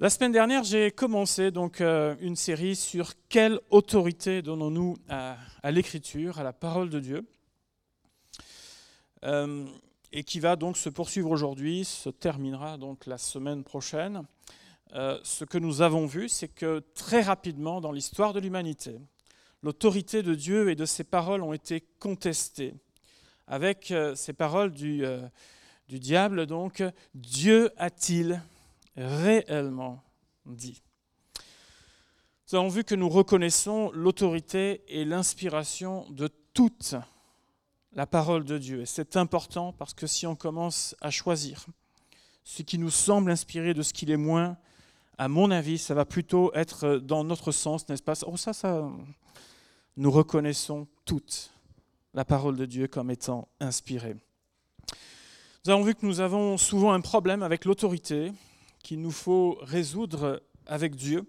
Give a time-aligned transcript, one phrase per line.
[0.00, 5.36] La semaine dernière, j'ai commencé donc euh, une série sur quelle autorité donnons-nous à,
[5.70, 7.24] l'écriture, à la parole de Dieu,
[9.22, 9.64] euh,
[10.10, 14.24] et qui va donc se poursuivre aujourd'hui, se terminera donc la semaine prochaine.
[14.96, 18.98] Euh, ce que nous avons vu, c'est que très rapidement dans l'histoire de l'humanité,
[19.62, 22.74] l'autorité de Dieu et de ses paroles ont été contestées.
[23.46, 25.04] Avec ces paroles du,
[25.86, 26.82] du diable, donc,
[27.14, 28.42] Dieu a-t-il
[28.96, 30.02] réellement
[30.46, 30.82] dit.
[32.52, 36.94] Nous avons vu que nous reconnaissons l'autorité et l'inspiration de toute
[37.92, 38.82] la parole de Dieu.
[38.82, 41.66] Et c'est important parce que si on commence à choisir
[42.42, 44.56] ce qui nous semble inspiré de ce qu'il est moins,
[45.16, 48.14] à mon avis, ça va plutôt être dans notre sens, n'est-ce pas?
[48.26, 48.90] Oh, ça, ça.
[49.96, 51.50] Nous reconnaissons toute
[52.12, 54.16] la parole de Dieu comme étant inspirée.
[55.64, 58.32] Nous avons vu que nous avons souvent un problème avec l'autorité,
[58.84, 61.24] qu'il nous faut résoudre avec Dieu.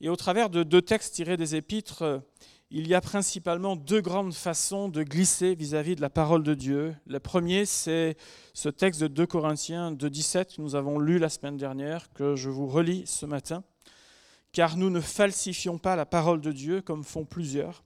[0.00, 2.22] Et au travers de deux textes tirés des épîtres,
[2.70, 6.94] il y a principalement deux grandes façons de glisser vis-à-vis de la parole de Dieu.
[7.06, 8.16] Le premier, c'est
[8.52, 12.50] ce texte de 2 Corinthiens 2.17 que nous avons lu la semaine dernière, que je
[12.50, 13.62] vous relis ce matin.
[14.52, 17.84] Car nous ne falsifions pas la parole de Dieu comme font plusieurs,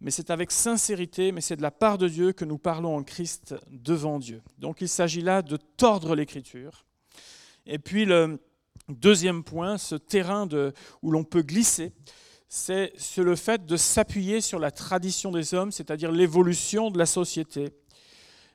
[0.00, 3.02] mais c'est avec sincérité, mais c'est de la part de Dieu que nous parlons en
[3.02, 4.42] Christ devant Dieu.
[4.58, 6.84] Donc il s'agit là de tordre l'écriture
[7.68, 8.40] et puis le
[8.88, 10.48] deuxième point, ce terrain
[11.02, 11.92] où l'on peut glisser,
[12.48, 17.68] c'est le fait de s'appuyer sur la tradition des hommes, c'est-à-dire l'évolution de la société,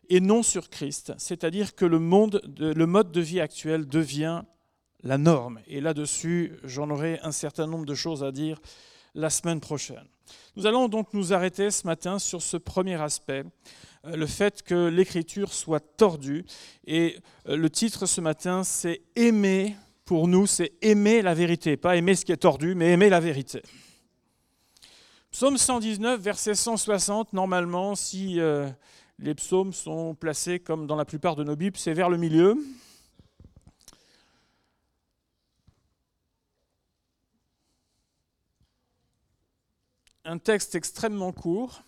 [0.10, 4.42] et non sur Christ, c'est-à-dire que le, monde, le mode de vie actuel devient
[5.04, 5.60] la norme.
[5.68, 8.60] Et là-dessus, j'en aurai un certain nombre de choses à dire
[9.14, 10.08] la semaine prochaine.
[10.56, 13.44] Nous allons donc nous arrêter ce matin sur ce premier aspect,
[14.06, 16.46] euh, le fait que l'écriture soit tordue.
[16.86, 21.78] Et euh, le titre ce matin, c'est Aimer, pour nous, c'est aimer la vérité.
[21.78, 23.62] Pas aimer ce qui est tordu, mais aimer la vérité.
[25.32, 28.70] Psaume 119, verset 160, normalement, si euh,
[29.18, 32.58] les psaumes sont placés comme dans la plupart de nos Bibles, c'est vers le milieu.
[40.26, 41.84] Un texte extrêmement court.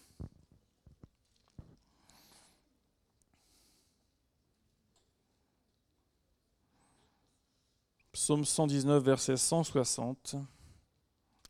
[8.12, 10.36] Psaume 119, verset 160.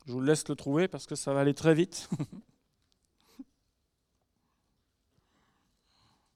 [0.05, 2.07] Je vous laisse le trouver parce que ça va aller très vite.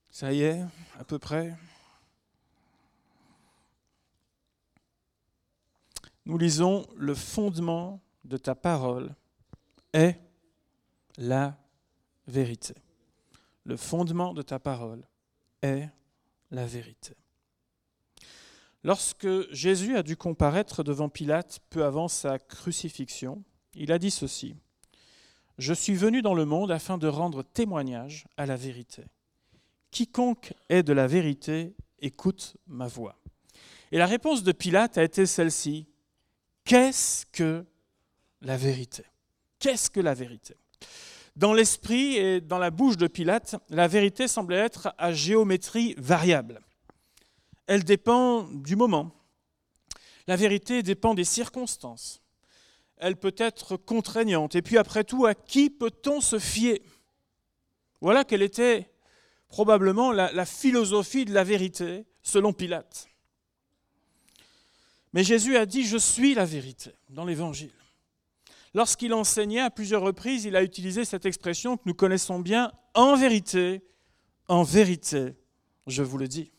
[0.09, 0.65] ça y est,
[0.99, 1.55] à peu près.
[6.25, 9.13] Nous lisons le fondement de ta parole
[9.93, 10.19] est
[11.19, 11.57] la
[12.27, 12.73] vérité.
[13.65, 15.05] Le fondement de ta parole
[15.61, 15.89] est
[16.49, 17.13] la vérité.
[18.83, 23.43] Lorsque Jésus a dû comparaître devant Pilate peu avant sa crucifixion,
[23.73, 24.55] il a dit ceci.
[25.57, 29.03] Je suis venu dans le monde afin de rendre témoignage à la vérité.
[29.91, 33.19] Quiconque est de la vérité écoute ma voix.
[33.91, 35.85] Et la réponse de Pilate a été celle-ci.
[36.63, 37.65] Qu'est-ce que
[38.41, 39.03] la vérité?
[39.59, 40.55] Qu'est-ce que la vérité?
[41.39, 46.61] Dans l'esprit et dans la bouche de Pilate, la vérité semblait être à géométrie variable
[47.69, 49.11] elle dépend du moment.
[50.25, 52.19] La vérité dépend des circonstances.
[52.97, 54.55] Elle peut être contraignante.
[54.55, 56.81] Et puis après tout, à qui peut-on se fier?
[58.01, 58.89] Voilà quelle était
[59.49, 63.07] probablement la, philosophie de la vérité selon Pilate.
[65.13, 67.71] Mais Jésus a dit, je suis la vérité dans l'Évangile.
[68.73, 73.15] Lorsqu'il enseignait à plusieurs reprises, il a utilisé cette expression que nous connaissons bien, en
[73.15, 73.81] vérité,
[74.47, 75.35] en vérité,
[75.87, 76.51] je vous le dis.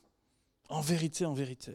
[0.68, 1.72] En vérité, en vérité.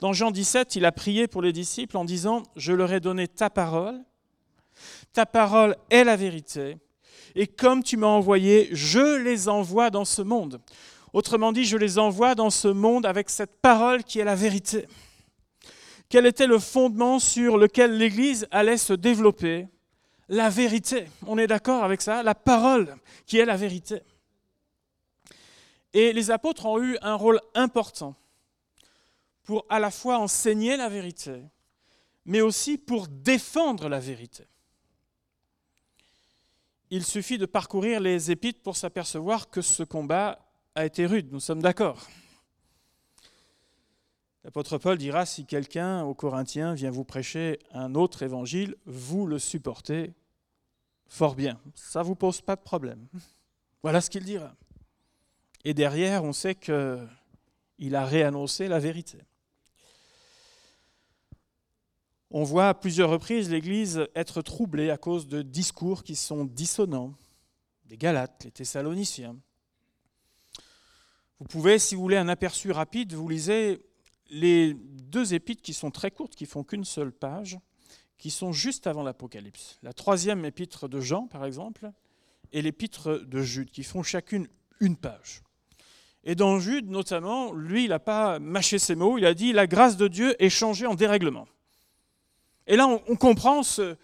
[0.00, 3.28] Dans Jean 17, il a prié pour les disciples en disant, je leur ai donné
[3.28, 4.00] ta parole,
[5.12, 6.76] ta parole est la vérité,
[7.34, 10.60] et comme tu m'as envoyé, je les envoie dans ce monde.
[11.12, 14.86] Autrement dit, je les envoie dans ce monde avec cette parole qui est la vérité.
[16.12, 19.66] Quel était le fondement sur lequel l'Église allait se développer?
[20.28, 21.06] La vérité.
[21.26, 22.22] On est d'accord avec ça?
[22.22, 22.94] La parole
[23.24, 24.02] qui est la vérité.
[25.94, 28.14] Et les apôtres ont eu un rôle important
[29.44, 31.40] pour à la fois enseigner la vérité,
[32.26, 34.44] mais aussi pour défendre la vérité.
[36.90, 40.38] Il suffit de parcourir les épîtres pour s'apercevoir que ce combat
[40.74, 42.06] a été rude, nous sommes d'accord.
[44.44, 49.38] L'apôtre Paul dira, si quelqu'un aux Corinthiens vient vous prêcher un autre évangile, vous le
[49.38, 50.14] supportez
[51.06, 51.60] fort bien.
[51.74, 53.06] Ça ne vous pose pas de problème.
[53.82, 54.54] Voilà ce qu'il dira.
[55.64, 59.18] Et derrière, on sait qu'il a réannoncé la vérité.
[62.30, 67.12] On voit à plusieurs reprises l'Église être troublée à cause de discours qui sont dissonants.
[67.90, 69.36] Les Galates, les Thessaloniciens.
[71.40, 73.84] Vous pouvez, si vous voulez un aperçu rapide, vous lisez
[74.32, 77.58] les deux épîtres qui sont très courtes, qui font qu'une seule page,
[78.16, 79.78] qui sont juste avant l'Apocalypse.
[79.82, 81.92] La troisième épître de Jean, par exemple,
[82.50, 84.48] et l'épître de Jude, qui font chacune
[84.80, 85.42] une page.
[86.24, 89.66] Et dans Jude, notamment, lui, il n'a pas mâché ses mots, il a dit La
[89.66, 91.46] grâce de Dieu est changée en dérèglement.
[92.66, 93.96] Et là, on, comprend ce,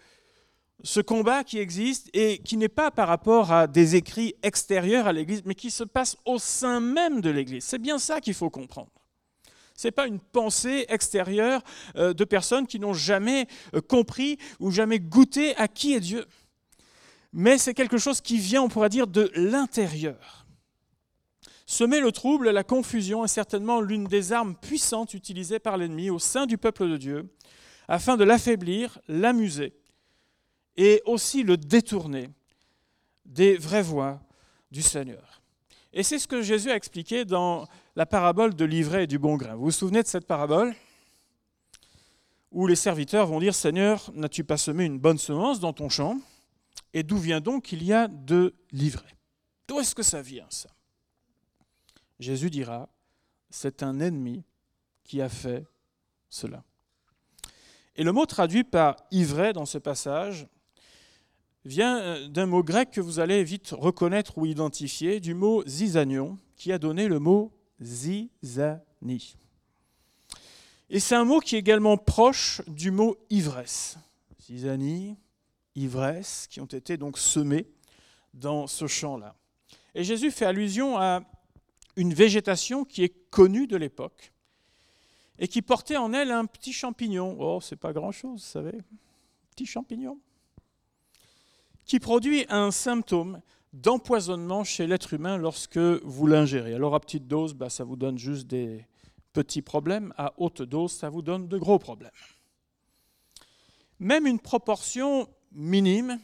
[0.83, 5.13] ce combat qui existe et qui n'est pas par rapport à des écrits extérieurs à
[5.13, 7.63] l'Église, mais qui se passe au sein même de l'Église.
[7.63, 8.91] C'est bien ça qu'il faut comprendre.
[9.79, 11.61] Ce n'est pas une pensée extérieure
[11.95, 16.25] euh, de personnes qui n'ont jamais euh, compris ou jamais goûté à qui est Dieu.
[17.31, 20.45] Mais c'est quelque chose qui vient, on pourrait dire, de l'intérieur.
[21.65, 26.19] Semer le trouble, la confusion est certainement l'une des armes puissantes utilisées par l'ennemi au
[26.19, 27.33] sein du peuple de Dieu
[27.87, 29.71] afin de l'affaiblir, l'amuser
[30.75, 32.29] et aussi le détourner
[33.23, 34.19] des vraies voies
[34.71, 35.38] du Seigneur.
[35.93, 39.35] Et c'est ce que Jésus a expliqué dans la parabole de l'ivraie et du bon
[39.37, 39.55] grain.
[39.55, 40.75] Vous vous souvenez de cette parabole
[42.51, 46.19] où les serviteurs vont dire Seigneur, n'as-tu pas semé une bonne semence dans ton champ?
[46.93, 49.15] Et d'où vient donc qu'il y a de l'ivraie?
[49.67, 50.69] D'où est-ce que ça vient ça?
[52.19, 52.89] Jésus dira
[53.49, 54.43] C'est un ennemi
[55.03, 55.65] qui a fait
[56.29, 56.63] cela.
[57.95, 60.47] Et le mot traduit par ivraie dans ce passage
[61.65, 66.37] vient euh, d'un mot grec que vous allez vite reconnaître ou identifier, du mot zizanion,
[66.55, 67.51] qui a donné le mot
[67.81, 69.35] zizanie.
[70.89, 73.97] Et c'est un mot qui est également proche du mot ivresse.
[74.41, 75.15] Zizanie,
[75.75, 77.67] ivresse, qui ont été donc semés
[78.33, 79.35] dans ce champ-là.
[79.95, 81.21] Et Jésus fait allusion à
[81.95, 84.33] une végétation qui est connue de l'époque,
[85.37, 87.37] et qui portait en elle un petit champignon.
[87.39, 88.77] Oh, c'est pas grand-chose, vous savez.
[89.51, 90.19] Petit champignon.
[91.89, 93.41] Qui produit un symptôme
[93.73, 96.75] d'empoisonnement chez l'être humain lorsque vous l'ingérez.
[96.75, 98.85] Alors à petite dose, bah, ça vous donne juste des
[99.33, 100.13] petits problèmes.
[100.15, 102.11] À haute dose, ça vous donne de gros problèmes.
[103.97, 106.19] Même une proportion minime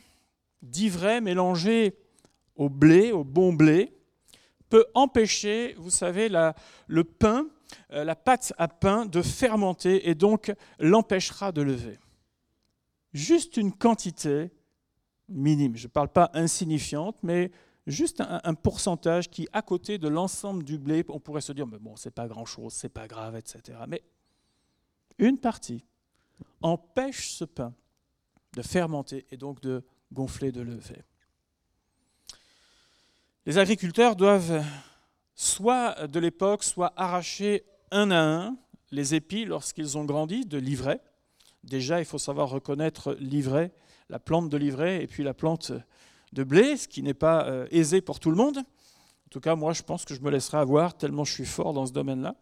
[0.62, 1.98] d'ivraie mélangée
[2.56, 3.92] au blé, au bon blé,
[4.70, 7.48] peut empêcher, vous savez, le pain
[7.92, 11.98] euh, la pâte à pain de fermenter et donc l'empêchera de lever.
[13.14, 14.52] Juste une quantité
[15.28, 17.52] minime, je ne parle pas insignifiante, mais
[17.88, 21.80] juste un, pourcentage qui, à côté de l'ensemble du blé, on pourrait se dire, mais
[21.80, 23.80] bon, c'est pas grand-chose, c'est pas grave, etc.
[23.88, 24.04] Mais
[25.18, 25.84] une partie
[26.62, 27.74] empêche ce pain
[28.54, 31.04] de fermenter et donc de gonfler, de lever.
[33.46, 34.64] Les agriculteurs doivent
[35.36, 38.58] soit de l'époque, soit arracher un à un
[38.92, 41.02] les épis lorsqu'ils ont grandi de l'ivraie.
[41.66, 43.72] Déjà, il faut savoir reconnaître l'ivraie,
[44.10, 45.72] la plante de l'ivraie et puis la plante
[46.32, 48.60] de blé, ce qui n'est pas euh, aisé pour tout le monde.
[48.60, 51.74] En tout cas, moi, je pense que je me laisserai avoir tellement je suis fort
[51.74, 52.36] dans ce domaine-là.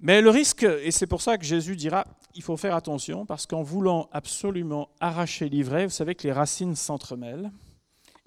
[0.00, 2.04] Mais le risque, et c'est pour ça que Jésus dira,
[2.34, 6.76] il faut faire attention, parce qu'en voulant absolument arracher l'ivraie, vous savez que les racines
[6.76, 7.52] s'entremêlent.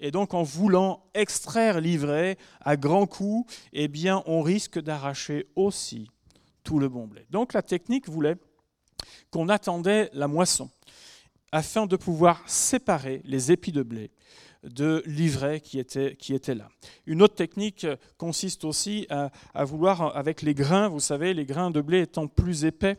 [0.00, 6.10] Et donc en voulant extraire l'ivraie à grands coups, eh bien on risque d'arracher aussi
[6.66, 7.24] tout le bon blé.
[7.30, 8.36] Donc la technique voulait
[9.30, 10.68] qu'on attendait la moisson
[11.52, 14.10] afin de pouvoir séparer les épis de blé
[14.64, 16.68] de l'ivraie qui était, là.
[17.06, 17.86] Une autre technique
[18.18, 22.64] consiste aussi à, vouloir, avec les grains, vous savez, les grains de blé étant plus
[22.64, 22.98] épais,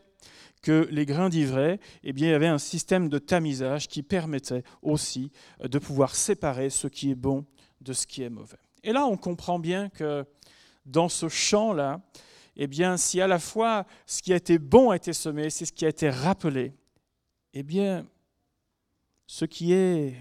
[0.62, 4.64] que les grains d'ivraie, eh bien, il y avait un système de tamisage qui permettait
[4.82, 5.32] aussi
[5.62, 7.46] de pouvoir séparer ce qui est bon
[7.82, 8.58] de ce qui est mauvais.
[8.84, 10.24] Et là, on comprend bien que
[10.86, 12.00] dans ce champ-là,
[12.58, 15.66] eh bien, si à la fois ce qui a été bon a été semé, c'est
[15.66, 16.74] ce qui a été rappelé,
[17.54, 18.06] eh bien,
[19.28, 20.16] ce qui est,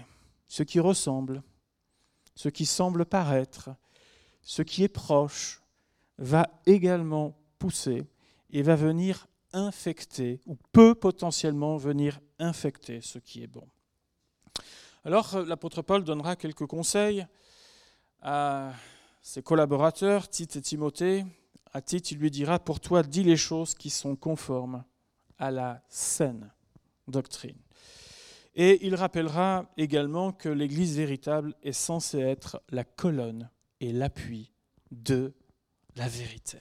[0.47, 1.41] ce qui ressemble,
[2.35, 3.69] ce qui semble paraître,
[4.41, 5.61] ce qui est proche,
[6.19, 8.05] va également pousser
[8.51, 13.67] et va venir infecter ou peut potentiellement venir infecter ce qui est bon.
[15.03, 17.25] Alors l'apôtre Paul donnera quelques conseils
[18.21, 18.73] à
[19.21, 21.25] ses collaborateurs, Tite et Timothée.
[21.73, 24.83] À Tite, il lui dira, pour toi, dis les choses qui sont conformes
[25.37, 26.51] à la saine
[27.07, 27.57] doctrine.
[28.55, 34.51] Et il rappellera également que l'Église véritable est censée être la colonne et l'appui
[34.91, 35.33] de
[35.95, 36.59] la vérité.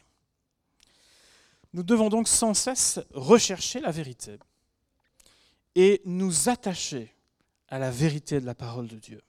[1.72, 4.38] Nous devons donc sans cesse rechercher la vérité
[5.74, 7.14] et nous attacher
[7.68, 9.22] à la vérité de la parole de Dieu.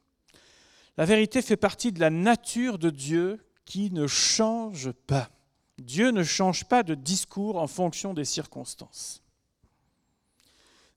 [0.98, 5.30] La vérité fait partie de la nature de Dieu qui ne change pas.
[5.78, 9.22] Dieu ne change pas de discours en fonction des circonstances.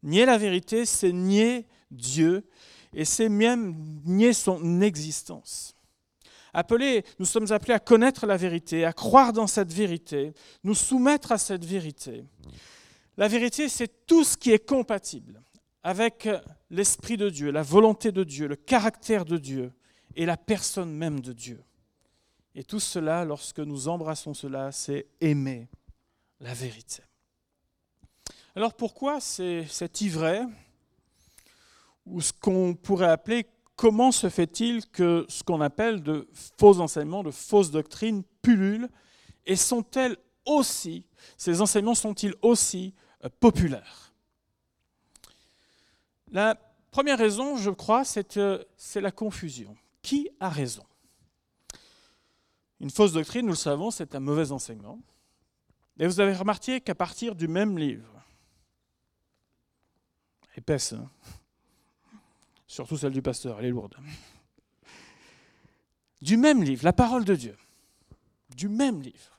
[0.03, 2.49] Nier la vérité, c'est nier Dieu
[2.95, 5.77] et c'est même nier son existence.
[6.53, 10.33] Appelés, nous sommes appelés à connaître la vérité, à croire dans cette vérité,
[10.65, 12.25] nous soumettre à cette vérité.
[13.17, 15.43] La vérité, c'est tout ce qui est compatible
[15.83, 16.29] avec
[16.71, 19.73] l'Esprit de Dieu, la volonté de Dieu, le caractère de Dieu
[20.17, 21.63] et la personne même de Dieu.
[22.54, 25.69] Et tout cela, lorsque nous embrassons cela, c'est aimer
[26.40, 27.02] la vérité.
[28.57, 30.45] Alors pourquoi cet ivraie,
[32.07, 36.28] ou ce qu'on pourrait appeler comment se fait-il que ce qu'on appelle de
[36.59, 38.88] faux enseignements, de fausses doctrines pullulent
[39.47, 44.12] et sont-elles aussi, ces enseignements sont-ils aussi euh, populaires?
[46.33, 46.57] La
[46.90, 49.76] première raison, je crois, c'est la confusion.
[50.02, 50.85] Qui a raison?
[52.81, 54.99] Une fausse doctrine, nous le savons, c'est un mauvais enseignement.
[55.99, 58.25] Et vous avez remarqué qu'à partir du même livre,
[60.57, 61.11] épaisse, hein
[62.67, 63.97] surtout celle du pasteur, elle est lourde.
[66.23, 67.57] Du même livre, la parole de Dieu,
[68.57, 69.39] du même livre,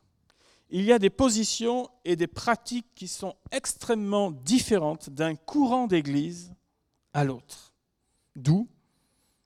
[0.70, 6.54] il y a des positions et des pratiques qui sont extrêmement différentes d'un courant d'Église
[7.14, 7.74] à l'autre.
[8.36, 8.68] D'où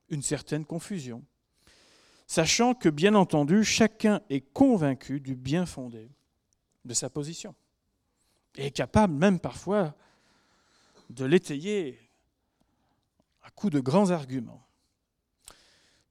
[0.10, 1.24] une certaine confusion,
[2.28, 6.10] sachant que, bien entendu, chacun est convaincu du bien fondé
[6.84, 7.56] de sa position
[8.56, 9.96] et est capable même parfois
[11.10, 12.00] de l'étayer
[13.44, 14.66] à coup de grands arguments.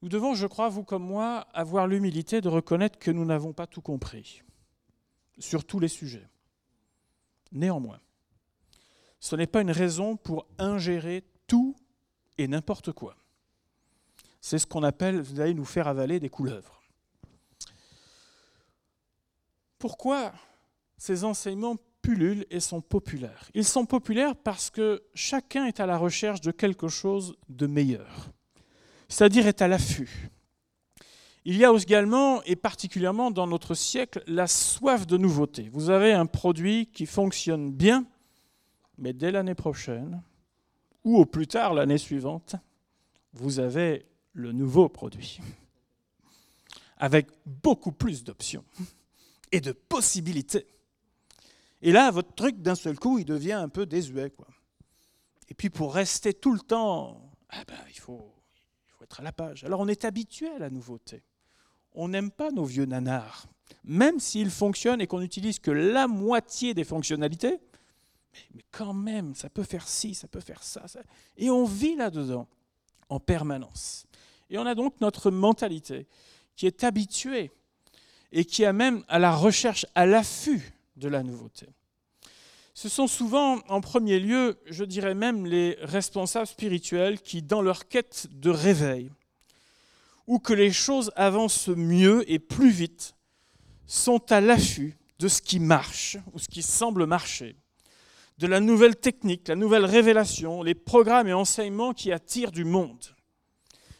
[0.01, 3.67] Nous devons, je crois, vous comme moi, avoir l'humilité de reconnaître que nous n'avons pas
[3.67, 4.43] tout compris
[5.39, 6.27] sur tous les sujets.
[7.51, 7.99] Néanmoins,
[9.19, 11.75] ce n'est pas une raison pour ingérer tout
[12.37, 13.15] et n'importe quoi.
[14.47, 16.79] C'est ce qu'on appelle, vous allez nous faire avaler des couleuvres.
[19.79, 20.33] Pourquoi
[20.99, 23.49] ces enseignements pullulent et sont populaires?
[23.55, 28.29] Ils sont populaires parce que chacun est à la recherche de quelque chose de meilleur,
[29.09, 30.29] c'est-à-dire est à l'affût.
[31.43, 35.69] Il y a également, et particulièrement dans notre siècle, la soif de nouveauté.
[35.73, 38.05] Vous avez un produit qui fonctionne bien,
[38.99, 40.21] mais dès l'année prochaine,
[41.03, 42.55] ou au plus tard l'année suivante,
[43.33, 44.05] vous avez
[44.35, 45.39] le nouveau produit,
[46.97, 48.65] avec beaucoup plus d'options
[49.51, 50.67] et de possibilités.
[51.81, 54.33] Et là, votre truc, d'un seul coup, il devient un peu désuet.
[55.47, 58.33] Et puis pour rester tout le temps, ah ben, il, faut,
[59.01, 59.63] être à la page.
[59.63, 61.23] Alors on est habitué à la nouveauté.
[61.93, 63.47] On n'aime pas nos vieux nanars.
[63.85, 67.59] Même s'ils fonctionnent et qu'on n'utilise que la moitié des fonctionnalités,
[68.53, 70.85] mais, quand même, ça peut faire ci, ça peut faire ça.
[71.37, 72.49] Et on vit là-dedans
[73.07, 74.05] en permanence.
[74.49, 76.07] Et on a donc notre mentalité
[76.55, 77.51] qui est habituée
[78.31, 81.67] et qui a même à la recherche, à l'affût de la nouveauté.
[82.73, 87.87] Ce sont souvent, en premier lieu, je dirais même les responsables spirituels qui, dans leur
[87.87, 89.11] quête de réveil,
[90.27, 93.15] ou que les choses avancent mieux et plus vite,
[93.87, 97.55] sont à l'affût de ce qui marche ou ce qui semble marcher,
[98.37, 103.14] de la nouvelle technique, la nouvelle révélation, les programmes et enseignements qui attirent du monde.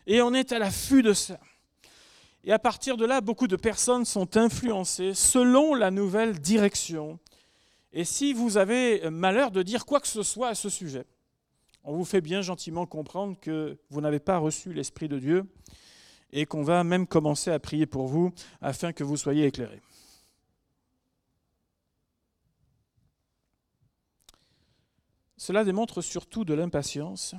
[0.07, 1.39] Et on est à l'affût de ça.
[2.43, 7.19] Et à partir de là, beaucoup de personnes sont influencées selon la nouvelle direction.
[7.91, 11.05] Et si vous avez malheur de dire quoi que ce soit à ce sujet,
[11.83, 15.45] on vous fait bien gentiment comprendre que vous n'avez pas reçu l'Esprit de Dieu
[16.31, 18.31] et qu'on va même commencer à prier pour vous
[18.62, 19.81] afin que vous soyez éclairés.
[25.38, 27.35] Cela démontre surtout de l'impatience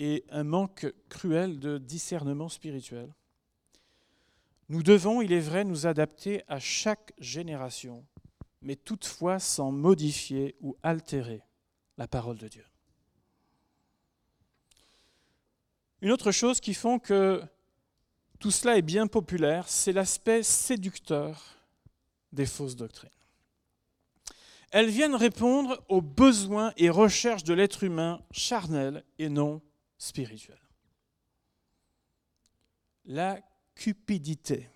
[0.00, 3.12] et un manque cruel de discernement spirituel.
[4.68, 8.04] Nous devons, il est vrai, nous adapter à chaque génération,
[8.62, 11.42] mais toutefois sans modifier ou altérer
[11.98, 12.64] la parole de Dieu.
[16.00, 17.42] Une autre chose qui font que
[18.38, 21.56] tout cela est bien populaire, c'est l'aspect séducteur
[22.32, 23.10] des fausses doctrines.
[24.70, 29.62] Elles viennent répondre aux besoins et recherches de l'être humain charnel et non
[30.04, 30.58] spirituel.
[33.06, 33.40] La
[33.74, 34.68] cupidité.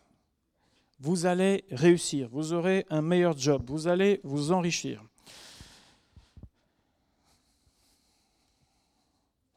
[1.00, 5.04] Vous allez réussir, vous aurez un meilleur job, vous allez vous enrichir.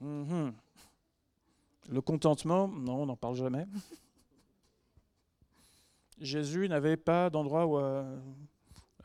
[0.01, 0.53] Mhm.
[1.89, 3.65] Le contentement, non, on n'en parle jamais.
[6.19, 8.19] Jésus n'avait pas d'endroit où euh,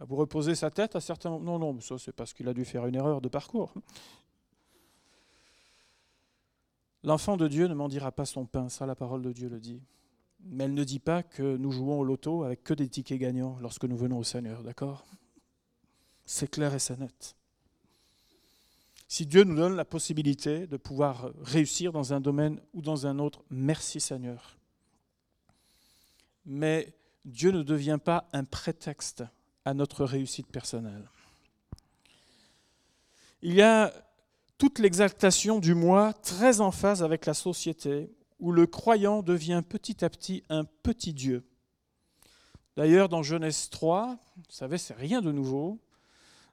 [0.00, 1.58] vous reposer sa tête à certains moments.
[1.58, 3.72] Non, non, ça c'est parce qu'il a dû faire une erreur de parcours.
[7.06, 9.60] L'enfant de Dieu ne m'en dira pas son pain, ça la parole de Dieu le
[9.60, 9.80] dit
[10.48, 13.58] mais elle ne dit pas que nous jouons au loto avec que des tickets gagnants
[13.60, 15.04] lorsque nous venons au Seigneur, d'accord?
[16.24, 17.36] C'est clair et c'est net.
[19.08, 23.18] Si Dieu nous donne la possibilité de pouvoir réussir dans un domaine ou dans un
[23.18, 24.56] autre, merci Seigneur.
[26.44, 26.92] Mais
[27.24, 29.24] Dieu ne devient pas un prétexte
[29.64, 31.08] à notre réussite personnelle.
[33.42, 33.92] Il y a
[34.58, 40.04] toute l'exaltation du moi très en phase avec la société où le croyant devient petit
[40.04, 41.46] à petit un petit Dieu.
[42.76, 45.78] D'ailleurs, dans Genèse 3, vous savez, c'est rien de nouveau,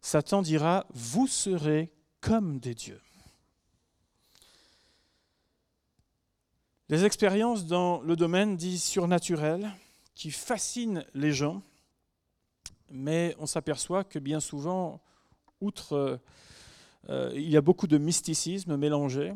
[0.02, 1.92] Satan dira, vous serez
[2.22, 3.02] comme des dieux.
[6.90, 9.72] Les expériences dans le domaine dit surnaturel
[10.16, 11.62] qui fascinent les gens,
[12.90, 15.02] mais on s'aperçoit que bien souvent,
[15.60, 16.20] outre,
[17.10, 19.34] euh, il y a beaucoup de mysticisme mélangé,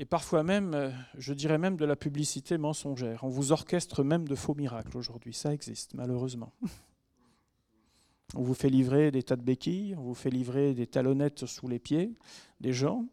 [0.00, 3.24] et parfois même, euh, je dirais même de la publicité mensongère.
[3.24, 5.34] On vous orchestre même de faux miracles aujourd'hui.
[5.34, 6.52] Ça existe, malheureusement.
[8.34, 11.66] On vous fait livrer des tas de béquilles, on vous fait livrer des talonnettes sous
[11.66, 12.14] les pieds
[12.60, 13.06] des gens.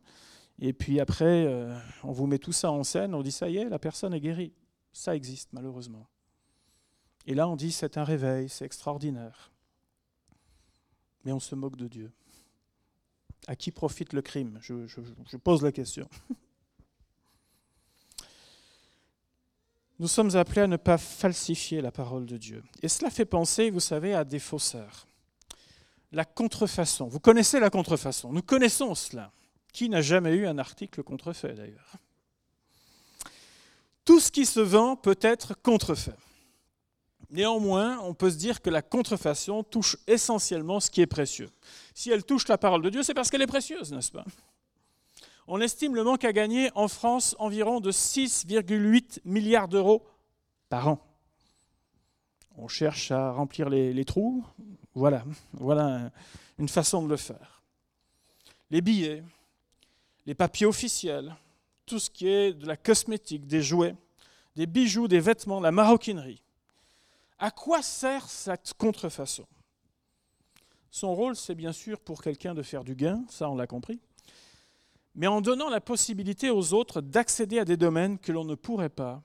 [0.59, 3.55] Et puis après, euh, on vous met tout ça en scène, on dit ça y
[3.55, 4.51] est, la personne est guérie.
[4.91, 6.09] Ça existe, malheureusement.
[7.25, 9.53] Et là, on dit c'est un réveil, c'est extraordinaire.
[11.23, 12.11] Mais on se moque de Dieu.
[13.47, 14.59] À qui profite le crime?
[14.61, 16.09] Je pose la question.
[19.99, 22.63] Nous sommes appelés à ne pas falsifier la parole de Dieu.
[22.81, 25.07] Et cela fait penser, vous savez, à des faussaires.
[26.11, 27.07] La contrefaçon.
[27.07, 28.33] Vous connaissez la contrefaçon.
[28.33, 29.31] Nous connaissons cela.
[29.71, 31.93] Qui n'a jamais eu un article contrefait d'ailleurs?
[34.03, 36.15] Tout ce qui se vend peut être contrefait.
[37.29, 41.49] Néanmoins, on peut se dire que la contrefaçon touche essentiellement ce qui est précieux.
[41.95, 44.25] Si elle touche la parole de Dieu, c'est parce qu'elle est précieuse, n'est-ce pas?
[45.47, 50.05] On estime le manque à gagner en France environ de 6,8 milliards d'euros
[50.67, 50.99] par an.
[52.57, 54.43] On cherche à remplir les, trous.
[54.93, 55.23] Voilà,
[55.53, 56.11] voilà
[56.59, 57.63] une façon de le faire.
[58.71, 59.23] Les billets,
[60.25, 61.33] les papiers officiels,
[61.85, 63.95] tout ce qui est de la cosmétique, des jouets,
[64.57, 66.41] des bijoux, des vêtements, la maroquinerie.
[67.39, 69.45] À quoi sert cette contrefaçon?
[70.95, 73.99] Son rôle, c'est bien sûr pour quelqu'un de faire du gain, ça on l'a compris
[75.15, 78.89] mais en donnant la possibilité aux autres d'accéder à des domaines que l'on ne pourrait
[78.89, 79.23] pas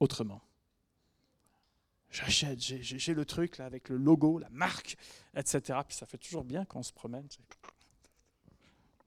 [0.00, 0.40] autrement.
[2.10, 4.96] J'achète, j'ai le truc là avec le logo, la marque,
[5.36, 5.80] etc.
[5.86, 7.26] Puis ça fait toujours bien quand on se promène.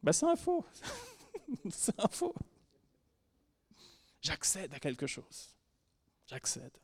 [0.03, 0.63] Ben, c'est un faux.
[1.69, 2.35] c'est un faux.
[4.21, 5.55] J'accède à quelque chose.
[6.27, 6.77] J'accède.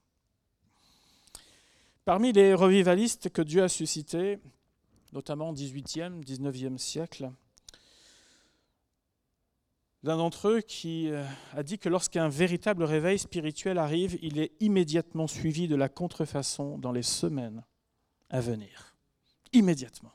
[2.04, 4.40] Parmi les revivalistes que Dieu a suscités,
[5.14, 7.32] notamment au XVIIIe, XIXe siècle,
[10.04, 14.54] L'un d'entre eux qui euh, a dit que lorsqu'un véritable réveil spirituel arrive, il est
[14.60, 17.64] immédiatement suivi de la contrefaçon dans les semaines
[18.30, 18.96] à venir.
[19.54, 20.14] Immédiatement.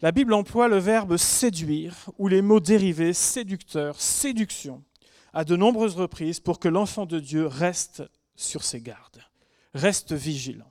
[0.00, 4.84] La Bible emploie le verbe séduire ou les mots dérivés séducteur, séduction
[5.32, 8.02] à de nombreuses reprises pour que l'enfant de Dieu reste
[8.34, 9.22] sur ses gardes,
[9.72, 10.70] reste vigilant.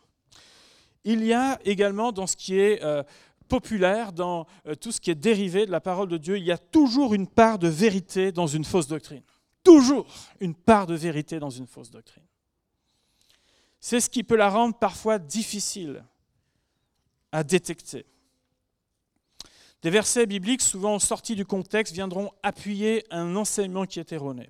[1.06, 3.04] Il y a également dans ce qui est euh,
[3.48, 6.52] populaire, dans euh, tout ce qui est dérivé de la parole de Dieu, il y
[6.52, 9.22] a toujours une part de vérité dans une fausse doctrine.
[9.63, 10.06] Toujours
[10.39, 12.24] une part de vérité dans une fausse doctrine.
[13.80, 16.04] C'est ce qui peut la rendre parfois difficile
[17.32, 18.06] à détecter.
[19.84, 24.50] Des versets bibliques, souvent sortis du contexte, viendront appuyer un enseignement qui est erroné.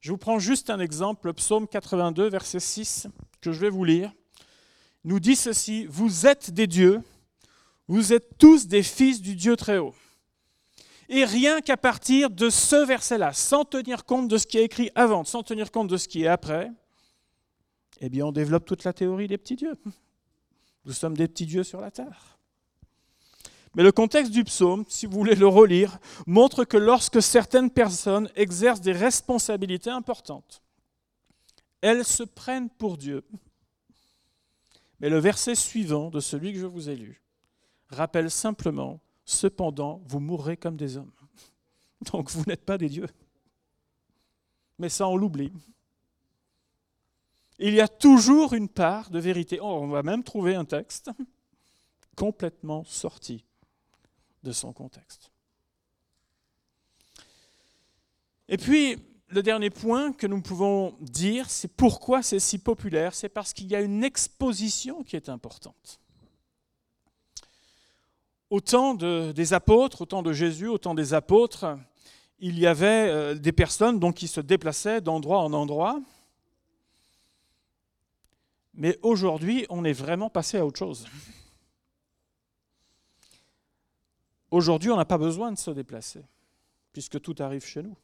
[0.00, 3.06] Je vous prends juste un exemple, le psaume 82, verset 6,
[3.40, 4.12] que je vais vous lire.
[5.06, 7.00] Nous dit ceci, Vous êtes des dieux,
[7.86, 9.94] vous êtes tous des fils du Dieu très haut.
[11.08, 14.90] Et rien qu'à partir de ce verset-là, sans tenir compte de ce qui est écrit
[14.96, 16.72] avant, sans tenir compte de ce qui est après,
[18.00, 19.76] eh bien on développe toute la théorie des petits dieux.
[20.84, 22.36] Nous sommes des petits dieux sur la terre.
[23.76, 28.28] Mais le contexte du psaume, si vous voulez le relire, montre que lorsque certaines personnes
[28.34, 30.62] exercent des responsabilités importantes,
[31.80, 33.22] elles se prennent pour Dieu.
[35.00, 37.22] Mais le verset suivant de celui que je vous ai lu
[37.88, 41.12] rappelle simplement, cependant, vous mourrez comme des hommes.
[42.12, 43.08] Donc vous n'êtes pas des dieux.
[44.78, 45.52] Mais ça, on l'oublie.
[47.58, 49.58] Il y a toujours une part de vérité.
[49.60, 51.10] Oh, on va même trouver un texte
[52.16, 53.44] complètement sorti
[54.42, 55.30] de son contexte.
[58.48, 58.96] Et puis,
[59.28, 63.66] le dernier point que nous pouvons dire, c'est pourquoi c'est si populaire, c'est parce qu'il
[63.66, 66.00] y a une exposition qui est importante.
[68.50, 71.76] Au temps des apôtres, au temps de Jésus, au temps des apôtres,
[72.38, 76.00] il y avait euh, des personnes qui se déplaçaient d'endroit en endroit.
[78.74, 81.06] Mais aujourd'hui, on est vraiment passé à autre chose.
[84.50, 86.22] Aujourd'hui, on n'a pas besoin de se déplacer,
[86.92, 87.96] puisque tout arrive chez nous.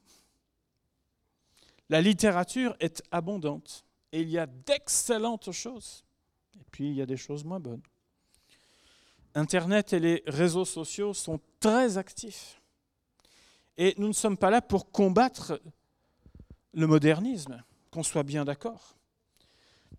[1.88, 6.04] La littérature est abondante et il y a d'excellentes choses.
[6.58, 7.82] Et puis, il y a des choses moins bonnes.
[9.34, 12.60] Internet et les réseaux sociaux sont très actifs.
[13.78, 15.60] Et nous ne sommes pas là pour combattre
[16.74, 18.96] le modernisme, qu'on soit bien d'accord.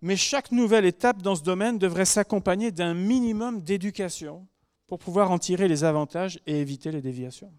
[0.00, 4.46] Mais chaque nouvelle étape dans ce domaine devrait s'accompagner d'un minimum d'éducation
[4.86, 7.52] pour pouvoir en tirer les avantages et éviter les déviations.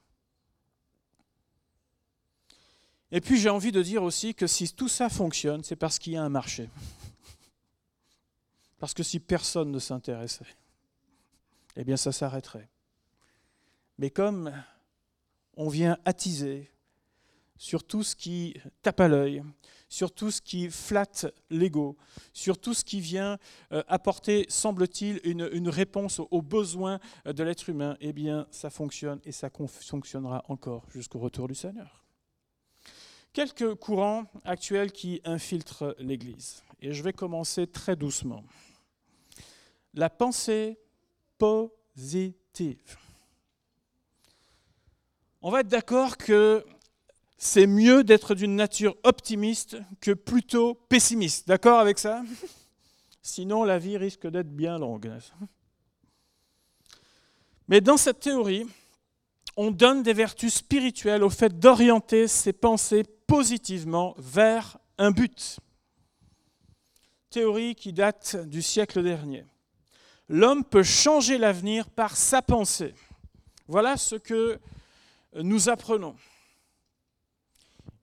[3.12, 6.14] Et puis j'ai envie de dire aussi que si tout ça fonctionne, c'est parce qu'il
[6.14, 6.70] y a un marché.
[8.78, 10.46] Parce que si personne ne s'intéressait,
[11.78, 12.70] eh bien ça s'arrêterait.
[13.98, 14.52] Mais comme
[15.56, 16.70] on vient attiser
[17.58, 19.44] sur tout ce qui tape à l'œil,
[19.88, 21.96] sur tout ce qui flatte l'ego,
[22.34, 23.38] sur tout ce qui vient
[23.72, 29.32] euh, apporter, semble-t-il, une, réponse aux besoins de l'être humain, eh bien, ça fonctionne et
[29.32, 32.05] ça fonctionnera encore jusqu'au retour du Seigneur.
[33.36, 36.64] Quelques courants actuels qui infiltrent l'Église.
[36.82, 38.46] Et je vais commencer très doucement.
[39.94, 40.80] La pensée
[41.38, 42.98] positive.
[45.42, 46.66] On va être d'accord que
[47.38, 51.46] c'est mieux d'être d'une nature optimiste que plutôt pessimiste.
[51.46, 52.24] D'accord avec ça?
[53.22, 55.12] Sinon, la vie risque d'être bien longue.
[57.68, 58.66] Mais dans cette théorie,
[59.58, 65.60] on donne des vertus spirituelles au fait d'orienter ses pensées positivement vers un but.
[67.30, 69.46] Théorie qui date du siècle dernier.
[70.30, 72.96] L'homme peut changer l'avenir par sa pensée.
[73.68, 74.60] Voilà ce que
[75.34, 76.16] nous apprenons.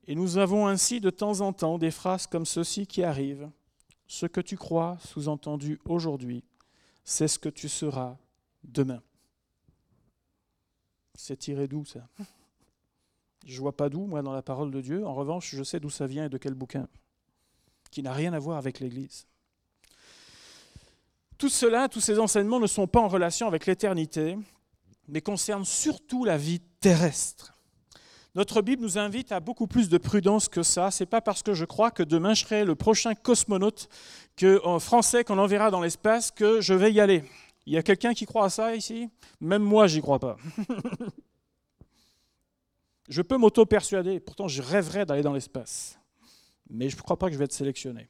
[0.05, 3.49] Et nous avons ainsi de temps en temps des phrases comme ceci qui arrivent.
[4.07, 6.43] Ce que tu crois, sous-entendu aujourd'hui,
[7.03, 8.17] c'est ce que tu seras
[8.63, 9.01] demain.
[11.15, 12.07] C'est tiré d'où ça?
[13.45, 15.05] Je vois pas d'où, moi, dans la parole de Dieu.
[15.05, 16.87] En revanche, je sais d'où ça vient et de quel bouquin,
[17.91, 19.27] qui n'a rien à voir avec l'Église.
[21.37, 24.37] Tout cela, tous ces enseignements ne sont pas en relation avec l'éternité,
[25.07, 27.53] mais concernent surtout la vie terrestre.
[28.35, 30.89] Notre Bible nous invite à beaucoup plus de prudence que ça.
[30.89, 33.89] Ce n'est pas parce que je crois que demain je serai le prochain cosmonaute
[34.35, 37.23] que, en français qu'on enverra dans l'espace que je vais y aller.
[37.65, 39.07] Il y a quelqu'un qui croit à ça ici?
[39.39, 40.37] Même moi, j'y crois pas.
[43.09, 45.99] je peux m'auto-persuader, pourtant je rêverais d'aller dans l'espace.
[46.69, 48.09] Mais je ne crois pas que je vais être sélectionné.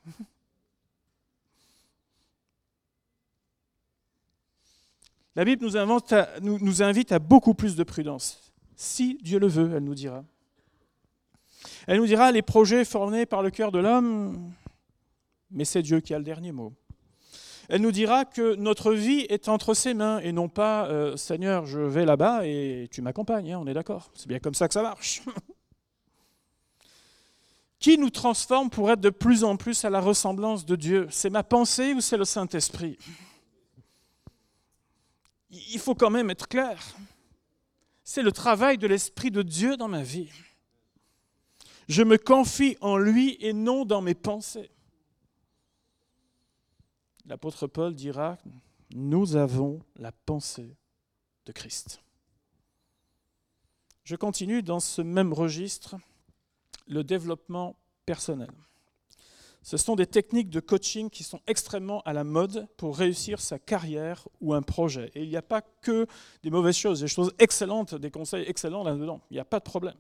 [5.36, 8.54] La Bible nous, invite à beaucoup plus de prudence.
[8.76, 10.24] Si Dieu le veut, elle nous dira.
[11.88, 14.54] Elle nous dira les projets formés par le cœur de l'homme,
[15.50, 16.74] mais c'est Dieu qui a le dernier mot.
[17.70, 21.66] Elle nous dira que notre vie est entre ses mains et non pas euh, Seigneur,
[21.66, 24.12] je vais là-bas et tu m'accompagnes, hein, on est d'accord.
[24.14, 25.22] C'est bien comme ça que ça marche.
[27.80, 31.08] qui nous transforme pour être de plus en plus à la ressemblance de Dieu?
[31.10, 32.98] C'est ma pensée ou c'est le Saint-Esprit?
[35.50, 36.82] Il faut quand même être clair.
[38.06, 40.30] C'est le travail de l'Esprit de Dieu dans ma vie.
[41.90, 44.72] Je me confie en lui et non dans mes pensées.
[47.26, 48.38] L'apôtre Paul dira,
[48.92, 50.76] nous avons la pensée
[51.46, 52.02] de Christ.
[54.04, 55.96] Je continue dans ce même registre,
[56.88, 58.52] le développement personnel.
[59.62, 63.60] Ce sont des techniques de coaching qui sont extrêmement à la mode pour réussir sa
[63.60, 65.10] carrière ou un projet.
[65.16, 66.06] Et il n'y a pas que
[66.44, 69.22] des mauvaises choses, des choses excellentes, des conseils excellents là-dedans.
[69.32, 69.96] Il n'y a pas de problème.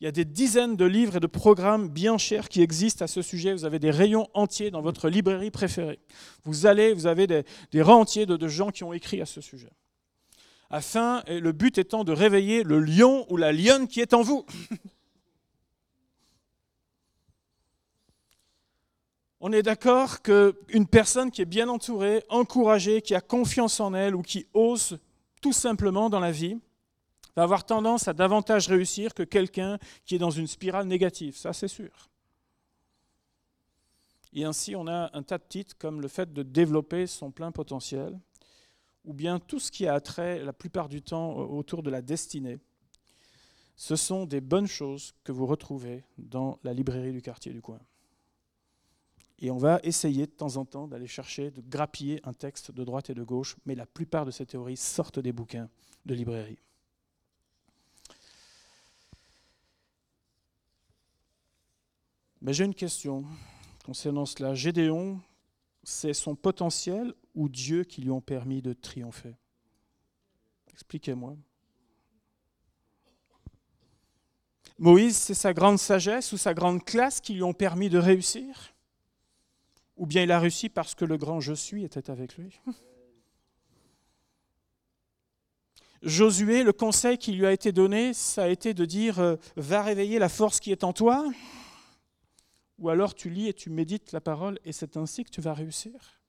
[0.00, 3.08] Il y a des dizaines de livres et de programmes bien chers qui existent à
[3.08, 3.52] ce sujet.
[3.52, 5.98] Vous avez des rayons entiers dans votre librairie préférée.
[6.44, 7.44] Vous allez, vous avez des,
[7.82, 9.70] rangs entiers de, de gens qui ont écrit à ce sujet.
[10.70, 14.46] Afin, le but étant de réveiller le lion ou la lionne qui est en vous.
[19.40, 24.14] on est d'accord qu'une personne qui est bien entourée, encouragée, qui a confiance en elle
[24.14, 24.98] ou qui ose
[25.42, 26.58] tout simplement dans la vie,
[27.40, 31.54] va avoir tendance à davantage réussir que quelqu'un qui est dans une spirale négative, ça
[31.54, 32.10] c'est sûr.
[34.32, 37.50] Et ainsi, on a un tas de titres comme le fait de développer son plein
[37.50, 38.20] potentiel,
[39.04, 42.58] ou bien tout ce qui a trait la plupart du temps autour de la destinée.
[43.74, 47.80] Ce sont des bonnes choses que vous retrouvez dans la librairie du quartier du coin.
[49.38, 52.84] Et on va essayer de temps en temps d'aller chercher, de grappiller un texte de
[52.84, 55.70] droite et de gauche, mais la plupart de ces théories sortent des bouquins
[56.04, 56.58] de librairie.
[62.40, 63.24] Mais j'ai une question
[63.84, 64.54] concernant cela.
[64.54, 65.20] Gédéon,
[65.82, 69.36] c'est son potentiel ou Dieu qui lui ont permis de triompher?
[70.72, 71.36] Expliquez-moi.
[74.78, 78.74] Moïse, c'est sa grande sagesse ou sa grande classe qui lui ont permis de réussir?
[79.98, 82.58] Ou bien il a réussi parce que le grand je suis était avec lui?
[86.02, 89.82] Josué, le conseil qui lui a été donné, ça a été de dire euh, va
[89.82, 91.26] réveiller la force qui est en toi,
[92.80, 95.52] ou alors tu lis et tu médites la parole et c'est ainsi que tu vas
[95.52, 96.20] réussir.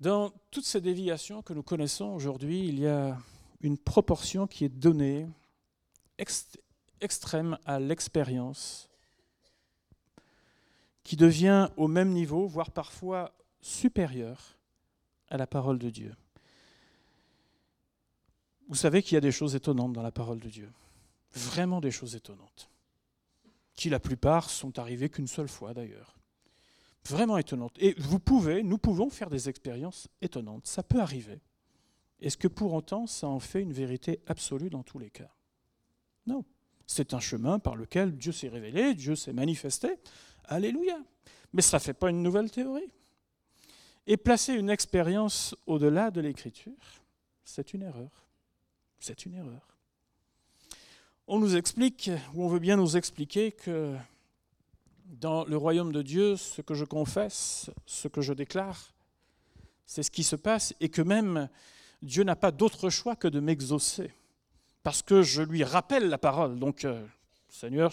[0.00, 3.16] Dans toutes ces déviations que nous connaissons aujourd'hui, il y a
[3.60, 5.26] une proportion qui est donnée
[7.00, 8.88] extrême à l'expérience,
[11.02, 14.55] qui devient au même niveau, voire parfois supérieur
[15.28, 16.14] à la parole de Dieu.
[18.68, 20.72] Vous savez qu'il y a des choses étonnantes dans la parole de Dieu,
[21.32, 22.70] vraiment des choses étonnantes,
[23.74, 26.16] qui la plupart sont arrivées qu'une seule fois d'ailleurs.
[27.08, 27.76] Vraiment étonnantes.
[27.78, 31.40] Et vous pouvez, nous pouvons faire des expériences étonnantes, ça peut arriver.
[32.20, 35.30] Est-ce que pour autant ça en fait une vérité absolue dans tous les cas?
[36.26, 36.44] Non.
[36.86, 39.88] C'est un chemin par lequel Dieu s'est révélé, Dieu s'est manifesté.
[40.44, 40.98] Alléluia.
[41.52, 42.90] Mais ça ne fait pas une nouvelle théorie.
[44.06, 46.72] Et placer une expérience au-delà de l'écriture,
[47.44, 48.10] c'est une erreur.
[48.98, 49.76] C'est une erreur.
[51.26, 53.96] On nous explique, ou on veut bien nous expliquer que
[55.06, 58.92] dans le royaume de Dieu, ce que je confesse, ce que je déclare,
[59.86, 61.48] c'est ce qui se passe, et que même
[62.02, 64.12] Dieu n'a pas d'autre choix que de m'exaucer
[64.86, 66.60] parce que je lui rappelle la parole.
[66.60, 67.04] Donc, euh,
[67.48, 67.90] Seigneur,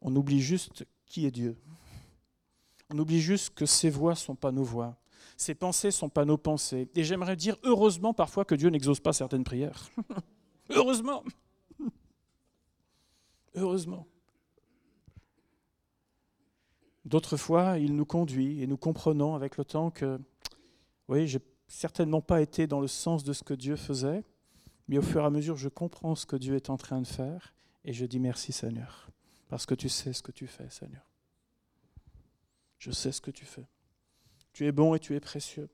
[0.00, 1.56] on oublie juste qui est Dieu.
[2.90, 4.96] On oublie juste que ses voix ne sont pas nos voix,
[5.36, 6.88] ses pensées ne sont pas nos pensées.
[6.94, 9.90] Et j'aimerais dire heureusement parfois que Dieu n'exauce pas certaines prières.
[10.70, 11.22] heureusement.
[13.54, 14.06] heureusement.
[17.04, 20.20] D'autres fois, il nous conduit et nous comprenons avec le temps que,
[21.08, 24.24] oui, j'ai certainement pas été dans le sens de ce que Dieu faisait,
[24.88, 27.06] mais au fur et à mesure, je comprends ce que Dieu est en train de
[27.06, 29.08] faire et je dis merci Seigneur,
[29.48, 31.07] parce que tu sais ce que tu fais, Seigneur.
[32.78, 33.66] Je sais ce que tu fais.
[34.52, 35.68] Tu es bon et tu es précieux.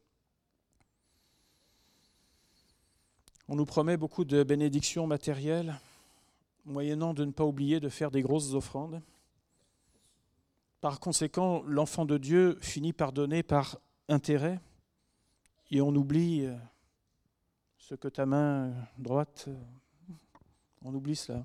[3.48, 5.78] On nous promet beaucoup de bénédictions matérielles,
[6.64, 9.02] moyennant de ne pas oublier de faire des grosses offrandes.
[10.80, 14.60] Par conséquent, l'enfant de Dieu finit par donner par intérêt,
[15.70, 16.56] et on oublie euh,
[17.76, 20.12] ce que ta main droite, euh,
[20.82, 21.44] on oublie cela.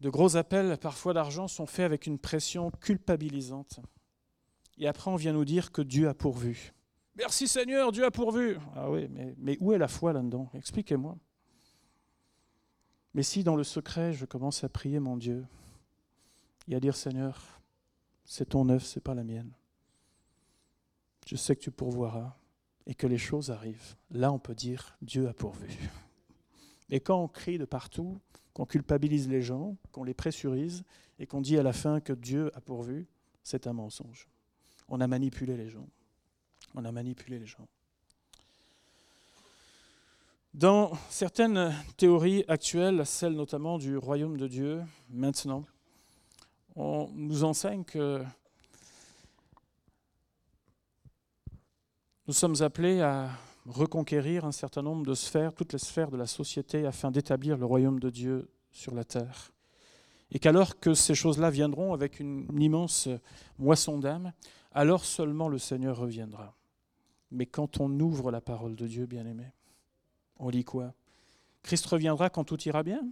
[0.00, 3.80] De gros appels, parfois d'argent, sont faits avec une pression culpabilisante.
[4.78, 6.72] Et après, on vient nous dire que Dieu a pourvu.
[7.16, 8.56] Merci Seigneur, Dieu a pourvu.
[8.74, 10.50] Ah oui, mais, mais où est la foi là-dedans?
[10.54, 11.18] Expliquez-moi.
[13.12, 15.44] Mais si dans le secret, je commence à prier mon Dieu
[16.68, 17.60] et à dire Seigneur,
[18.24, 19.52] c'est ton œuvre, c'est pas la mienne
[21.30, 22.36] je sais que tu pourvoiras
[22.86, 23.94] et que les choses arrivent.
[24.10, 25.68] Là, on peut dire Dieu a pourvu.
[26.88, 28.20] Et quand on crie de partout,
[28.54, 30.82] qu'on culpabilise les gens, qu'on les pressurise
[31.18, 33.06] et qu'on dit à la fin que Dieu a pourvu,
[33.42, 34.28] c'est un mensonge.
[34.88, 35.88] On a manipulé les gens.
[36.74, 37.66] On a manipulé les gens.
[40.52, 45.64] Dans certaines théories actuelles, celles notamment du royaume de Dieu, maintenant,
[46.74, 48.24] on nous enseigne que
[52.30, 53.28] Nous sommes appelés à
[53.70, 57.64] reconquérir un certain nombre de sphères, toutes les sphères de la société, afin d'établir le
[57.64, 59.52] royaume de Dieu sur la terre.
[60.32, 63.08] Et qu'alors que ces choses-là viendront avec une immense
[63.58, 64.32] moisson d'âme,
[64.72, 66.54] alors seulement le Seigneur reviendra.
[67.30, 69.46] Mais quand on ouvre la parole de Dieu, bien-aimé,
[70.38, 70.94] on lit quoi?
[71.62, 73.02] Christ reviendra quand tout ira bien?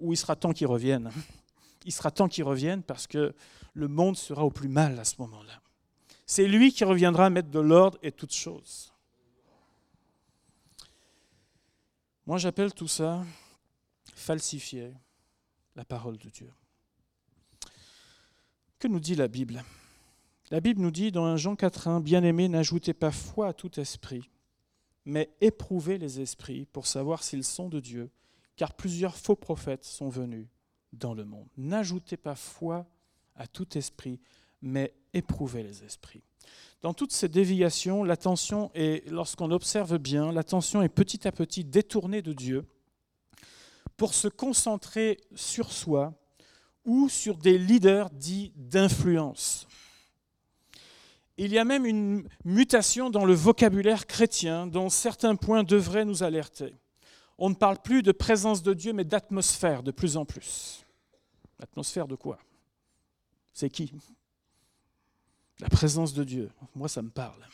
[0.00, 1.10] Ou il sera temps qu'il revienne?
[1.84, 3.34] Il sera temps qu'il revienne parce que
[3.74, 5.60] le monde sera au plus mal à ce moment-là.
[6.26, 8.93] C'est lui qui reviendra mettre de l'ordre et toutes choses.
[12.26, 13.22] Moi, j'appelle tout ça
[14.14, 14.94] falsifier
[15.76, 16.50] la parole de Dieu.
[18.78, 19.62] Que nous dit la Bible?
[20.50, 24.30] La Bible nous dit dans 1 Jean 4.1, Bien-aimés, n'ajoutez pas foi à tout esprit,
[25.04, 28.10] mais éprouvez les esprits pour savoir s'ils sont de Dieu,
[28.56, 30.46] car plusieurs faux prophètes sont venus
[30.92, 31.48] dans le monde.
[31.58, 32.86] N'ajoutez pas foi
[33.34, 34.20] à tout esprit,
[34.62, 36.22] mais éprouvez les esprits.
[36.84, 42.20] Dans toutes ces déviations, l'attention est, lorsqu'on observe bien, l'attention est petit à petit détournée
[42.20, 42.66] de Dieu
[43.96, 46.12] pour se concentrer sur soi
[46.84, 49.66] ou sur des leaders dits d'influence.
[51.38, 56.22] Il y a même une mutation dans le vocabulaire chrétien dont certains points devraient nous
[56.22, 56.74] alerter.
[57.38, 60.84] On ne parle plus de présence de Dieu, mais d'atmosphère de plus en plus.
[61.62, 62.38] Atmosphère de quoi?
[63.54, 63.90] C'est qui?
[65.60, 66.50] La présence de Dieu.
[66.74, 67.46] Moi, ça me parle.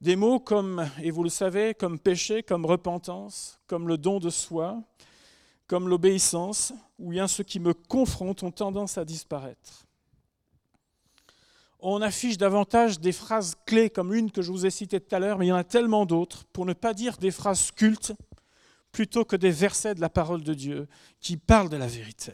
[0.00, 4.30] Des mots comme, et vous le savez, comme péché, comme repentance, comme le don de
[4.30, 4.82] soi,
[5.66, 9.86] comme l'obéissance, ou bien ceux qui me confrontent ont tendance à disparaître.
[11.78, 15.18] On affiche davantage des phrases clés comme une que je vous ai citée tout à
[15.18, 18.12] l'heure, mais il y en a tellement d'autres, pour ne pas dire des phrases cultes,
[18.92, 20.88] plutôt que des versets de la parole de Dieu
[21.20, 22.32] qui parlent de la vérité.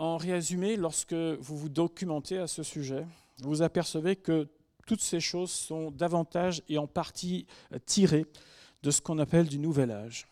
[0.00, 3.06] En résumé, lorsque vous vous documentez à ce sujet,
[3.42, 4.48] vous apercevez que
[4.86, 7.46] toutes ces choses sont davantage et en partie
[7.84, 8.24] tirées
[8.82, 10.26] de ce qu'on appelle du Nouvel Âge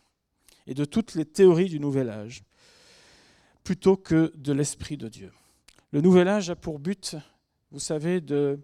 [0.65, 2.43] et de toutes les théories du Nouvel Âge,
[3.63, 5.31] plutôt que de l'Esprit de Dieu.
[5.91, 7.15] Le Nouvel Âge a pour but,
[7.69, 8.59] vous savez, de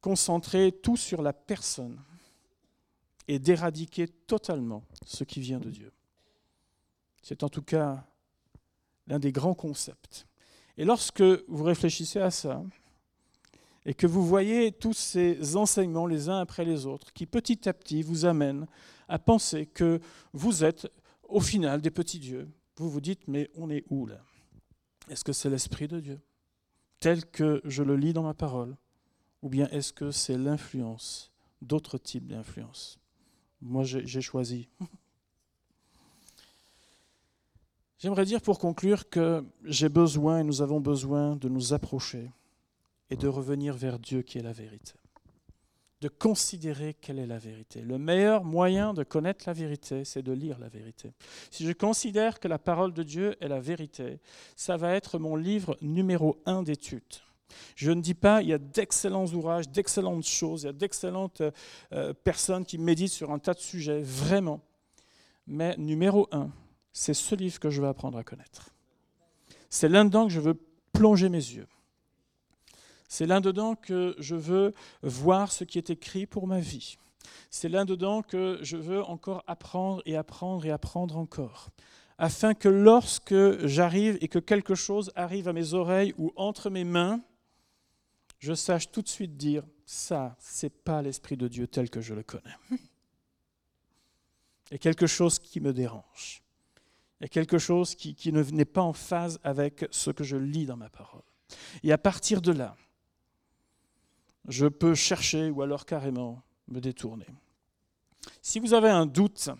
[0.00, 2.00] concentrer tout sur la personne
[3.28, 5.92] et d'éradiquer totalement ce qui vient de Dieu.
[7.20, 8.02] C'est en tout cas
[9.08, 10.24] l'un des grands concepts.
[10.78, 12.64] Et lorsque vous réfléchissez à ça,
[13.84, 17.74] et que vous voyez tous ces enseignements les uns après les autres, qui petit à
[17.74, 18.66] petit vous amènent
[19.08, 20.00] à penser que
[20.32, 20.88] vous êtes
[21.28, 22.48] au final des petits dieux.
[22.76, 24.20] Vous vous dites, mais on est où là?
[25.10, 26.20] Est-ce que c'est l'Esprit de Dieu,
[27.00, 28.76] tel que je le lis dans ma parole?
[29.42, 33.00] Ou bien est-ce que c'est l'influence, d'autres types d'influence?
[33.60, 34.68] Moi, j'ai choisi.
[37.98, 42.30] J'aimerais dire pour conclure que j'ai besoin et nous avons besoin de nous approcher
[43.10, 44.92] et de revenir vers Dieu qui est la vérité.
[46.00, 47.80] De considérer quelle est la vérité.
[47.80, 51.12] Le meilleur moyen de connaître la vérité, c'est de lire la vérité.
[51.50, 54.20] Si je considère que la parole de Dieu est la vérité,
[54.54, 57.02] ça va être mon livre numéro un d'études.
[57.74, 61.42] Je ne dis pas, il y a d'excellents ouvrages, d'excellentes choses, il y a d'excellentes
[61.92, 64.60] euh, personnes qui méditent sur un tas de sujets, vraiment.
[65.48, 66.52] Mais numéro un,
[66.98, 68.70] c'est ce livre que je veux apprendre à connaître.
[69.70, 70.58] C'est là-dedans que je veux
[70.92, 71.68] plonger mes yeux.
[73.06, 76.98] C'est là-dedans que je veux voir ce qui est écrit pour ma vie.
[77.50, 81.68] C'est là-dedans que je veux encore apprendre et apprendre et apprendre encore.
[82.18, 86.82] Afin que lorsque j'arrive et que quelque chose arrive à mes oreilles ou entre mes
[86.82, 87.20] mains,
[88.40, 92.14] je sache tout de suite dire ça, c'est pas l'Esprit de Dieu tel que je
[92.14, 92.56] le connais.
[94.72, 96.42] A quelque chose qui me dérange.
[97.20, 100.36] Il y a quelque chose qui, qui n'est pas en phase avec ce que je
[100.36, 101.22] lis dans ma parole.
[101.82, 102.76] Et à partir de là,
[104.46, 107.26] je peux chercher ou alors carrément me détourner.
[108.40, 109.50] Si vous avez un doute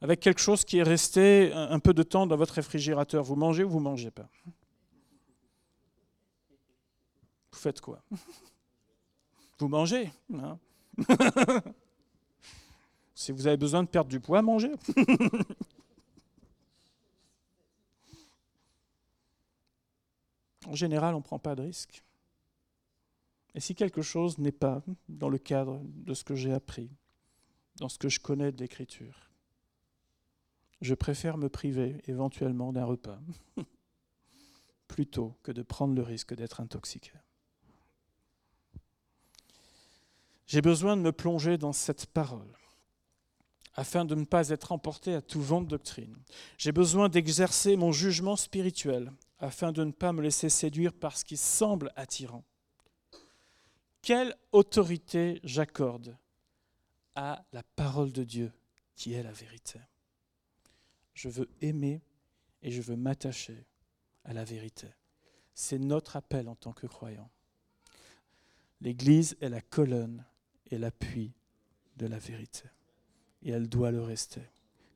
[0.00, 3.64] avec quelque chose qui est resté un peu de temps dans votre réfrigérateur, vous mangez
[3.64, 4.28] ou vous ne mangez pas?
[7.52, 8.02] Vous faites quoi?
[9.58, 10.58] Vous mangez hein?
[13.14, 14.72] Si vous avez besoin de perdre du poids, mangez.
[20.66, 22.02] en général, on ne prend pas de risque.
[23.54, 26.90] Et si quelque chose n'est pas dans le cadre de ce que j'ai appris,
[27.76, 29.30] dans ce que je connais de l'Écriture,
[30.80, 33.20] je préfère me priver éventuellement d'un repas
[34.88, 37.12] plutôt que de prendre le risque d'être intoxiqué.
[40.46, 42.52] J'ai besoin de me plonger dans cette parole
[43.74, 46.14] afin de ne pas être emporté à tout vent de doctrine.
[46.58, 51.24] J'ai besoin d'exercer mon jugement spirituel afin de ne pas me laisser séduire par ce
[51.24, 52.44] qui semble attirant
[54.02, 56.18] quelle autorité j'accorde
[57.14, 58.52] à la parole de Dieu
[58.96, 59.78] qui est la vérité?
[61.14, 62.02] Je veux aimer
[62.62, 63.64] et je veux m'attacher
[64.24, 64.88] à la vérité.
[65.54, 67.30] C'est notre appel en tant que croyants.
[68.80, 70.24] L'Église est la colonne
[70.66, 71.32] et l'appui
[71.96, 72.64] de la vérité.
[73.42, 74.42] Et elle doit le rester.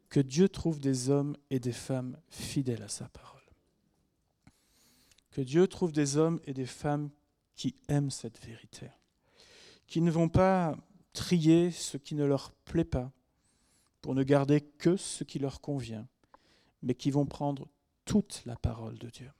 [0.08, 3.35] Que Dieu trouve des hommes et des femmes fidèles à sa parole.
[5.36, 7.10] Que Dieu trouve des hommes et des femmes
[7.56, 8.88] qui aiment cette vérité,
[9.86, 10.78] qui ne vont pas
[11.12, 13.12] trier ce qui ne leur plaît pas
[14.00, 16.08] pour ne garder que ce qui leur convient,
[16.80, 17.68] mais qui vont prendre
[18.06, 19.30] toute la parole de Dieu,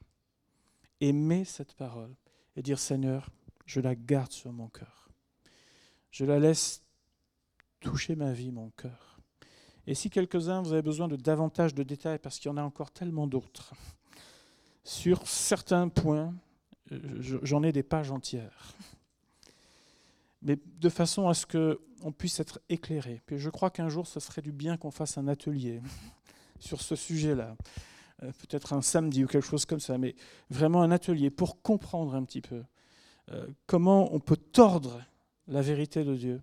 [1.00, 2.14] aimer cette parole
[2.56, 3.30] et dire Seigneur,
[3.64, 5.08] je la garde sur mon cœur,
[6.10, 6.82] je la laisse
[7.80, 9.18] toucher ma vie, mon cœur.
[9.86, 12.62] Et si quelques-uns, vous avez besoin de davantage de détails, parce qu'il y en a
[12.62, 13.72] encore tellement d'autres,
[14.86, 16.32] sur certains points,
[17.20, 18.72] j'en ai des pages entières.
[20.42, 23.20] Mais de façon à ce qu'on puisse être éclairé.
[23.26, 25.82] Puis je crois qu'un jour, ce serait du bien qu'on fasse un atelier
[26.60, 27.56] sur ce sujet-là.
[28.22, 30.14] Euh, peut-être un samedi ou quelque chose comme ça, mais
[30.50, 32.62] vraiment un atelier pour comprendre un petit peu
[33.32, 35.04] euh, comment on peut tordre
[35.48, 36.42] la vérité de Dieu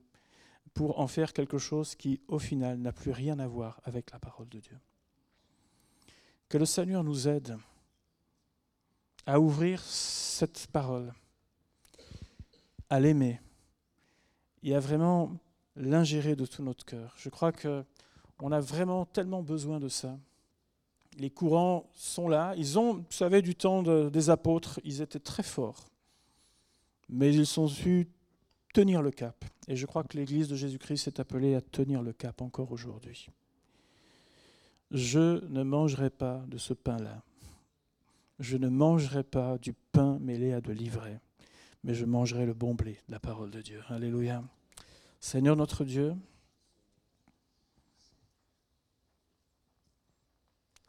[0.74, 4.20] pour en faire quelque chose qui, au final, n'a plus rien à voir avec la
[4.20, 4.78] parole de Dieu.
[6.50, 7.58] Que le Seigneur nous aide
[9.26, 11.14] à ouvrir cette parole,
[12.90, 13.40] à l'aimer
[14.64, 15.32] et à vraiment
[15.76, 17.14] l'ingérer de tout notre cœur.
[17.18, 20.18] Je crois qu'on a vraiment tellement besoin de ça.
[21.18, 22.54] Les courants sont là.
[22.58, 25.90] Ils ont, vous savez, du temps des apôtres, ils étaient très forts.
[27.10, 28.10] Mais ils ont su
[28.74, 29.46] tenir le cap.
[29.68, 33.30] Et je crois que l'Église de Jésus-Christ est appelée à tenir le cap encore aujourd'hui.
[34.92, 37.24] Je ne mangerai pas de ce pain-là.
[38.44, 41.22] Je ne mangerai pas du pain mêlé à de l'ivraie,
[41.86, 43.82] mais je mangerai le bon blé, la parole de Dieu.
[43.88, 44.44] Alléluia.
[45.22, 46.14] Seigneur notre Dieu,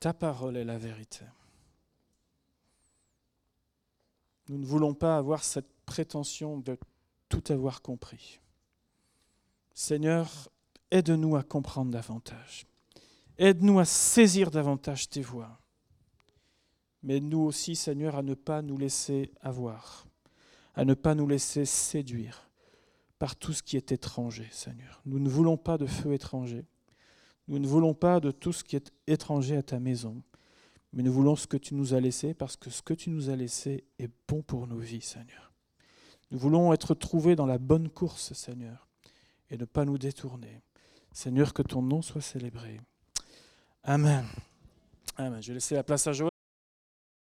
[0.00, 1.24] ta parole est la vérité.
[4.48, 6.76] Nous ne voulons pas avoir cette prétention de
[7.28, 8.40] tout avoir compris.
[9.74, 10.50] Seigneur,
[10.90, 12.66] aide-nous à comprendre davantage.
[13.38, 15.56] Aide-nous à saisir davantage tes voies.
[17.04, 20.06] Mais nous aussi, Seigneur, à ne pas nous laisser avoir,
[20.74, 22.48] à ne pas nous laisser séduire
[23.18, 25.02] par tout ce qui est étranger, Seigneur.
[25.04, 26.64] Nous ne voulons pas de feu étranger.
[27.46, 30.22] Nous ne voulons pas de tout ce qui est étranger à ta maison.
[30.94, 33.28] Mais nous voulons ce que tu nous as laissé parce que ce que tu nous
[33.28, 35.52] as laissé est bon pour nos vies, Seigneur.
[36.30, 38.88] Nous voulons être trouvés dans la bonne course, Seigneur,
[39.50, 40.62] et ne pas nous détourner.
[41.12, 42.80] Seigneur, que ton nom soit célébré.
[43.82, 44.24] Amen.
[45.18, 45.42] Amen.
[45.42, 46.33] Je vais laisser la place à Joël.